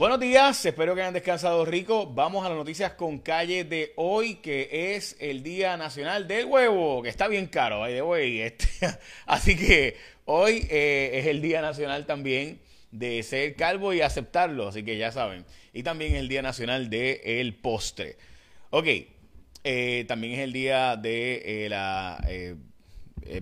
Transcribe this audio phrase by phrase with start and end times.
[0.00, 2.06] Buenos días, espero que hayan descansado rico.
[2.06, 7.02] Vamos a las noticias con calle de hoy, que es el Día Nacional del Huevo,
[7.02, 8.40] que está bien caro, by the way.
[8.40, 8.66] Este,
[9.26, 14.84] así que hoy eh, es el Día Nacional también de ser calvo y aceptarlo, así
[14.84, 15.44] que ya saben.
[15.74, 18.16] Y también es el Día Nacional del el postre.
[18.70, 18.86] Ok,
[19.64, 22.26] eh, también es el día de eh, la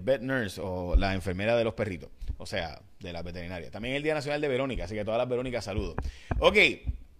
[0.00, 3.70] vet nurse o la enfermera de los perritos, o sea, de la veterinaria.
[3.70, 5.94] También el Día Nacional de Verónica, así que todas las Verónicas saludo.
[6.38, 6.56] Ok,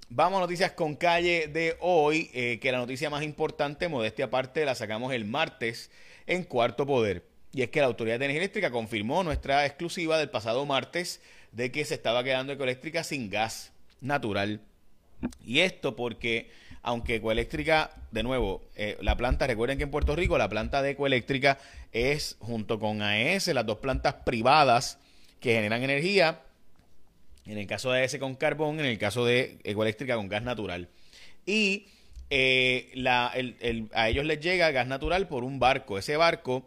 [0.09, 4.65] vamos a noticias con calle de hoy, eh, que la noticia más importante, modestia aparte,
[4.65, 5.91] la sacamos el martes
[6.27, 7.25] en Cuarto Poder.
[7.53, 11.21] Y es que la Autoridad de Energía Eléctrica confirmó nuestra exclusiva del pasado martes
[11.53, 14.61] de que se estaba quedando Ecoeléctrica sin gas natural.
[15.45, 16.51] Y esto porque,
[16.83, 20.91] aunque Ecoeléctrica, de nuevo, eh, la planta, recuerden que en Puerto Rico la planta de
[20.91, 21.59] Ecoeléctrica
[21.93, 24.99] es, junto con AES, las dos plantas privadas
[25.41, 26.43] que generan energía,
[27.47, 30.89] en el caso de ese con carbón, en el caso de ecoeléctrica con gas natural.
[31.47, 31.87] Y
[32.31, 33.33] eh, la,
[33.95, 35.99] a ellos les llega gas natural por un barco.
[35.99, 36.65] Ese barco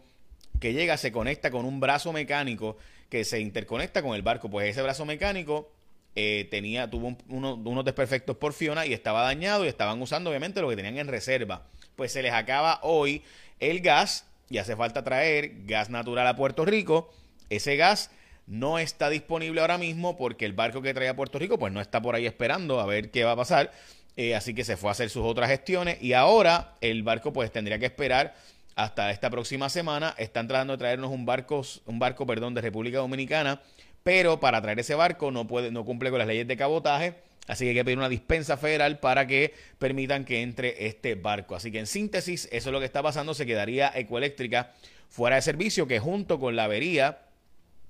[0.59, 2.77] que llega se conecta con un brazo mecánico
[3.09, 4.49] que se interconecta con el barco.
[4.49, 5.69] Pues ese brazo mecánico
[6.15, 10.69] eh, tenía, tuvo unos desperfectos por Fiona y estaba dañado y estaban usando obviamente lo
[10.69, 11.67] que tenían en reserva.
[11.95, 13.21] Pues se les acaba hoy
[13.59, 17.13] el gas y hace falta traer gas natural a Puerto Rico.
[17.49, 18.11] Ese gas
[18.51, 21.79] no está disponible ahora mismo porque el barco que trae a Puerto Rico pues no
[21.79, 23.71] está por ahí esperando a ver qué va a pasar.
[24.17, 27.49] Eh, así que se fue a hacer sus otras gestiones y ahora el barco pues
[27.49, 28.35] tendría que esperar
[28.75, 30.13] hasta esta próxima semana.
[30.17, 33.61] Están tratando de traernos un barco, un barco perdón, de República Dominicana,
[34.03, 37.15] pero para traer ese barco no, puede, no cumple con las leyes de cabotaje.
[37.47, 41.55] Así que hay que pedir una dispensa federal para que permitan que entre este barco.
[41.55, 43.33] Así que en síntesis, eso es lo que está pasando.
[43.33, 44.73] Se quedaría Ecoeléctrica
[45.07, 47.19] fuera de servicio, que junto con la avería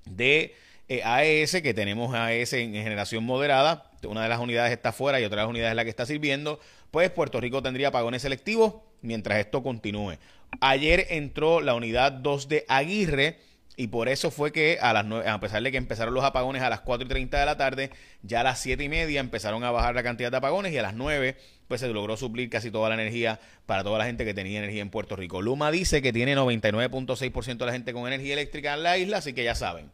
[0.04, 0.54] de
[0.88, 5.24] eh, AES, que tenemos AES en, generación moderada, una de las unidades está fuera y
[5.24, 8.74] otra de las unidades es la que está sirviendo, pues Puerto Rico tendría apagones selectivos
[9.00, 10.18] mientras esto continúe.
[10.60, 13.38] Ayer entró la unidad 2 de Aguirre
[13.76, 16.68] y por eso fue que a las a pesar de que empezaron los apagones a
[16.68, 17.90] las 4 y 30 de la tarde,
[18.22, 20.82] ya a las 7 y media empezaron a bajar la cantidad de apagones y a
[20.82, 21.36] las 9
[21.68, 24.82] pues se logró suplir casi toda la energía para toda la gente que tenía energía
[24.82, 25.40] en Puerto Rico.
[25.40, 29.32] Luma dice que tiene 99.6% de la gente con energía eléctrica en la isla, así
[29.32, 29.90] que ya saben.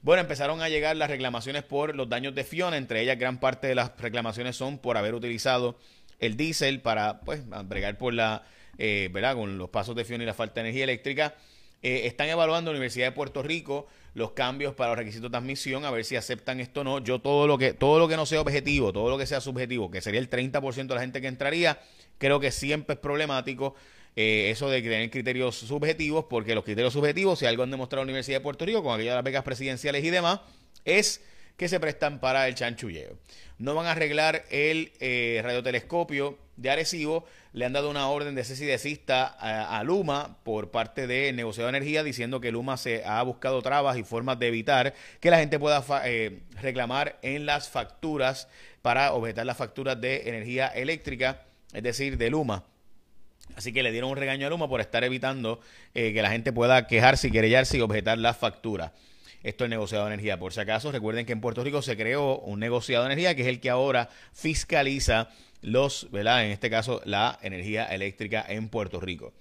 [0.00, 3.66] Bueno, empezaron a llegar las reclamaciones por los daños de Fiona, entre ellas gran parte
[3.66, 5.76] de las reclamaciones son por haber utilizado
[6.20, 8.44] el diésel para pues bregar por la
[8.78, 9.34] eh, ¿verdad?
[9.34, 11.34] con los pasos de Fiona y la falta de energía eléctrica.
[11.82, 15.84] Eh, están evaluando la Universidad de Puerto Rico los cambios para los requisitos de admisión,
[15.84, 16.98] a ver si aceptan esto o no.
[16.98, 19.90] Yo todo lo que, todo lo que no sea objetivo, todo lo que sea subjetivo,
[19.90, 21.80] que sería el 30% de la gente que entraría,
[22.18, 23.74] creo que siempre es problemático.
[24.16, 28.06] Eh, eso de tener criterios subjetivos, porque los criterios subjetivos, si algo han demostrado la
[28.06, 30.40] Universidad de Puerto Rico con aquellas becas presidenciales y demás,
[30.84, 31.22] es
[31.56, 33.18] que se prestan para el chanchulleo.
[33.58, 37.24] No van a arreglar el eh, radiotelescopio de Arecibo.
[37.52, 41.70] Le han dado una orden de cese y desista a, Luma por parte de negociado
[41.70, 45.38] de energía diciendo que Luma se ha buscado trabas y formas de evitar que la
[45.38, 48.48] gente pueda eh, reclamar en las facturas
[48.82, 52.64] para objetar las facturas de energía eléctrica, es decir, de Luma.
[53.56, 55.60] Así que le dieron un regaño a Luma por estar evitando
[55.94, 58.92] eh, que la gente pueda quejarse y querellarse y objetar las facturas.
[59.42, 60.38] Esto es negociado de energía.
[60.38, 63.42] Por si acaso, recuerden que en Puerto Rico se creó un negociado de energía que
[63.42, 65.30] es el que ahora fiscaliza
[65.62, 66.44] los, ¿verdad?
[66.44, 69.32] En este caso, la energía eléctrica en Puerto Rico.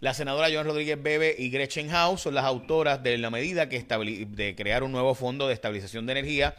[0.00, 3.80] La senadora Joan Rodríguez Bebe y Gretchen House son las autoras de la medida que
[3.80, 6.56] de crear un nuevo fondo de estabilización de energía.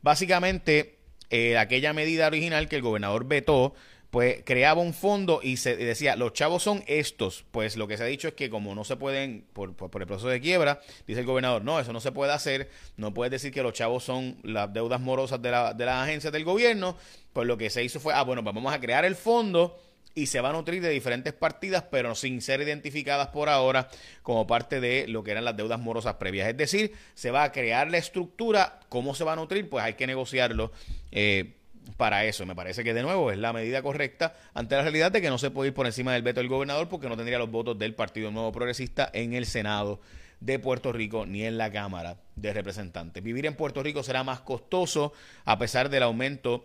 [0.00, 0.96] Básicamente,
[1.28, 3.74] eh, aquella medida original que el gobernador vetó
[4.10, 7.44] pues creaba un fondo y se decía, los chavos son estos.
[7.50, 10.06] Pues lo que se ha dicho es que como no se pueden, por, por, el
[10.06, 13.52] proceso de quiebra, dice el gobernador, no, eso no se puede hacer, no puedes decir
[13.52, 16.96] que los chavos son las deudas morosas de, la, de las agencias del gobierno,
[17.32, 19.78] pues lo que se hizo fue, ah, bueno, pues vamos a crear el fondo
[20.16, 23.88] y se va a nutrir de diferentes partidas, pero sin ser identificadas por ahora
[24.22, 26.48] como parte de lo que eran las deudas morosas previas.
[26.48, 29.68] Es decir, se va a crear la estructura, ¿cómo se va a nutrir?
[29.68, 30.72] Pues hay que negociarlo.
[31.12, 31.52] Eh,
[31.96, 32.46] para eso.
[32.46, 35.38] Me parece que de nuevo es la medida correcta ante la realidad de que no
[35.38, 37.94] se puede ir por encima del veto del gobernador porque no tendría los votos del
[37.94, 40.00] Partido Nuevo Progresista en el Senado
[40.40, 43.22] de Puerto Rico ni en la Cámara de Representantes.
[43.22, 45.12] Vivir en Puerto Rico será más costoso
[45.44, 46.64] a pesar del aumento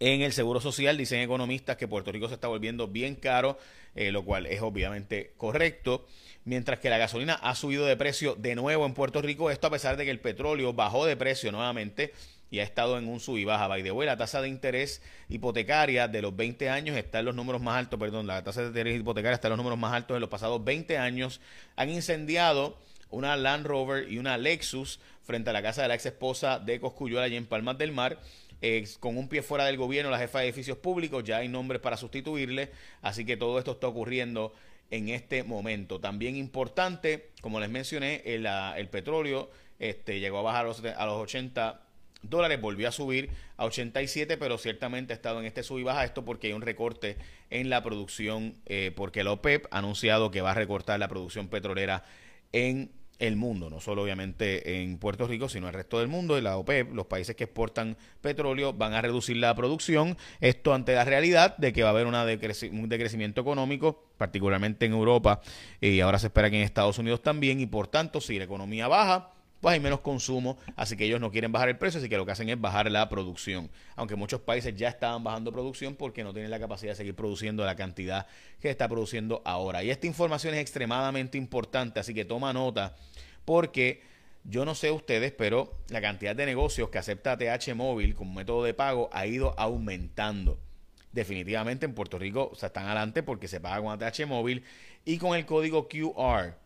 [0.00, 0.96] en el seguro social.
[0.96, 3.58] Dicen economistas que Puerto Rico se está volviendo bien caro,
[3.94, 6.06] eh, lo cual es obviamente correcto.
[6.44, 9.70] Mientras que la gasolina ha subido de precio de nuevo en Puerto Rico, esto a
[9.70, 12.12] pesar de que el petróleo bajó de precio nuevamente
[12.50, 13.66] y ha estado en un sub y baja.
[13.68, 17.34] By the way, la tasa de interés hipotecaria de los 20 años está en los
[17.34, 20.14] números más altos, perdón, la tasa de interés hipotecaria está en los números más altos
[20.14, 21.40] de los pasados 20 años.
[21.76, 22.78] Han incendiado
[23.10, 26.80] una Land Rover y una Lexus frente a la casa de la ex esposa de
[26.80, 28.18] Coscuyola allí en Palmas del Mar.
[29.00, 31.96] con un pie fuera del gobierno, la jefa de edificios públicos, ya hay nombres para
[31.96, 32.70] sustituirle,
[33.02, 34.54] así que todo esto está ocurriendo
[34.90, 36.00] en este momento.
[36.00, 41.06] También importante, como les mencioné, el, el petróleo este, llegó a bajar a los, a
[41.06, 41.80] los 80
[42.28, 46.04] dólares, volvió a subir a 87, pero ciertamente ha estado en este sub y baja
[46.04, 47.16] esto porque hay un recorte
[47.50, 51.48] en la producción, eh, porque la OPEP ha anunciado que va a recortar la producción
[51.48, 52.04] petrolera
[52.52, 56.36] en el mundo, no solo obviamente en Puerto Rico, sino el resto del mundo.
[56.38, 60.16] Y la OPEP, los países que exportan petróleo, van a reducir la producción.
[60.40, 64.92] Esto ante la realidad de que va a haber una un decrecimiento económico, particularmente en
[64.92, 65.40] Europa,
[65.80, 67.60] y ahora se espera que en Estados Unidos también.
[67.60, 69.30] Y por tanto, si la economía baja,
[69.64, 72.26] pues hay menos consumo, así que ellos no quieren bajar el precio, así que lo
[72.26, 73.70] que hacen es bajar la producción.
[73.96, 77.64] Aunque muchos países ya estaban bajando producción porque no tienen la capacidad de seguir produciendo
[77.64, 78.26] la cantidad
[78.60, 79.82] que está produciendo ahora.
[79.82, 82.94] Y esta información es extremadamente importante, así que toma nota
[83.46, 84.02] porque
[84.44, 88.64] yo no sé ustedes, pero la cantidad de negocios que acepta ATH móvil como método
[88.64, 90.58] de pago ha ido aumentando.
[91.10, 94.62] Definitivamente en Puerto Rico o sea, están adelante porque se paga con ATH móvil
[95.06, 96.62] y con el código QR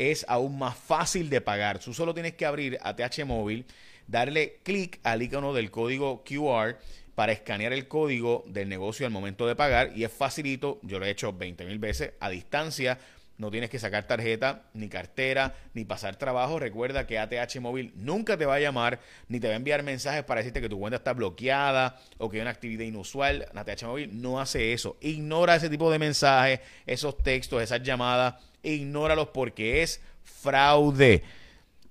[0.00, 1.78] es aún más fácil de pagar.
[1.78, 3.66] Tú solo tienes que abrir ATH Móvil,
[4.06, 6.78] darle clic al icono del código QR
[7.14, 11.04] para escanear el código del negocio al momento de pagar y es facilito, yo lo
[11.04, 12.98] he hecho 20 mil veces a distancia,
[13.36, 16.58] no tienes que sacar tarjeta, ni cartera, ni pasar trabajo.
[16.58, 20.24] Recuerda que ATH Móvil nunca te va a llamar, ni te va a enviar mensajes
[20.24, 23.46] para decirte que tu cuenta está bloqueada o que hay una actividad inusual.
[23.54, 24.98] ATH Móvil no hace eso.
[25.00, 31.22] Ignora ese tipo de mensajes, esos textos, esas llamadas ignóralos porque es fraude.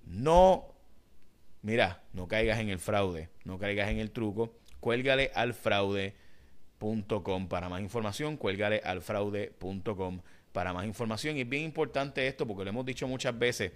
[0.05, 0.65] No,
[1.61, 4.53] mira, no caigas en el fraude, no caigas en el truco.
[4.79, 8.37] Cuélgale al fraude.com para más información.
[8.37, 10.21] Cuélgale al fraude.com
[10.51, 11.37] para más información.
[11.37, 13.71] Y es bien importante esto porque lo hemos dicho muchas veces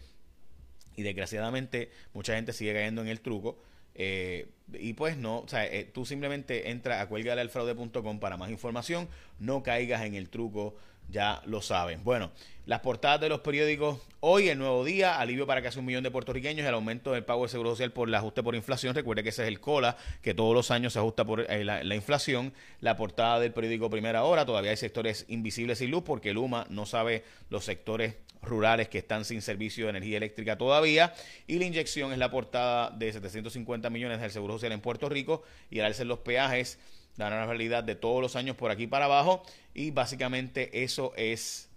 [0.95, 3.57] y desgraciadamente mucha gente sigue cayendo en el truco.
[3.95, 9.07] Eh, y pues no, o sea, eh, tú simplemente entra a cuélgalealfraude.com para más información,
[9.40, 10.75] no caigas en el truco
[11.10, 12.04] ya lo saben.
[12.04, 12.32] Bueno,
[12.66, 14.00] las portadas de los periódicos.
[14.22, 17.44] Hoy, el nuevo día, alivio para casi un millón de puertorriqueños, el aumento del pago
[17.44, 18.96] de seguro social por el ajuste por inflación.
[18.96, 21.96] Recuerde que ese es el COLA, que todos los años se ajusta por eh, la,
[21.96, 22.54] inflación.
[22.80, 26.86] La portada del periódico Primera Hora, todavía hay sectores invisibles sin luz porque Luma no
[26.86, 31.14] sabe los sectores rurales que están sin servicio de energía eléctrica todavía.
[31.48, 35.44] Y la inyección es la portada de 750 millones del seguro social en Puerto Rico
[35.70, 36.80] y al alza los peajes
[37.18, 39.44] la realidad de todos los años por aquí para abajo.
[39.74, 41.69] Y básicamente eso es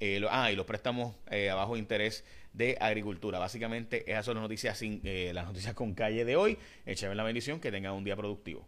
[0.00, 3.38] eh, ah y los préstamos eh, a bajo interés de agricultura.
[3.38, 6.58] Básicamente esas son las noticias sin, eh, las noticias con calle de hoy.
[6.86, 8.66] Échame la bendición que tengan un día productivo